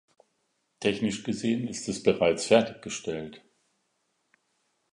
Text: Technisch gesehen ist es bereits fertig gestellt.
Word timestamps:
Technisch 0.79 1.23
gesehen 1.23 1.67
ist 1.67 1.87
es 1.87 2.01
bereits 2.01 2.47
fertig 2.47 2.81
gestellt. 2.81 3.43